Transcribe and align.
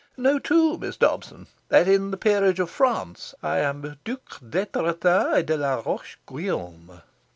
Know, 0.17 0.39
too, 0.39 0.79
Miss 0.79 0.97
Dobson, 0.97 1.45
that 1.69 1.87
in 1.87 2.09
the 2.09 2.17
Peerage 2.17 2.59
of 2.59 2.71
France 2.71 3.35
I 3.43 3.59
am 3.59 3.99
Duc 4.03 4.39
d'Etretat 4.39 5.35
et 5.35 5.45
de 5.45 5.55
la 5.55 5.75
Roche 5.75 6.17
Guillaume. 6.27 7.03